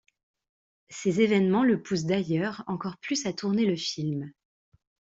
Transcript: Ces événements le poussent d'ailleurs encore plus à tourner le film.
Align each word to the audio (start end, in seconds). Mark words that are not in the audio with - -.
Ces 0.89 1.21
événements 1.21 1.63
le 1.63 1.79
poussent 1.83 2.05
d'ailleurs 2.05 2.63
encore 2.65 2.97
plus 2.97 3.27
à 3.27 3.33
tourner 3.33 3.67
le 3.67 3.75
film. 3.75 4.31